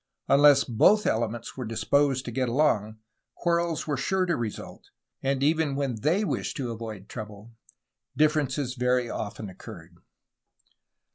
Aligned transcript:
Un 0.27 0.41
less 0.41 0.63
both 0.63 1.05
elements 1.05 1.55
were 1.55 1.63
disposed 1.63 2.25
to 2.25 2.31
get 2.31 2.49
along, 2.49 2.97
quarrels 3.35 3.85
were 3.85 3.95
sure 3.95 4.25
to 4.25 4.35
result, 4.35 4.89
and 5.21 5.43
even 5.43 5.75
when 5.75 5.97
they 6.01 6.25
wished 6.25 6.57
to 6.57 6.71
avoid 6.71 7.07
trouble, 7.07 7.51
differences 8.17 8.73
very 8.73 9.11
often 9.11 9.47
occurred. 9.47 9.97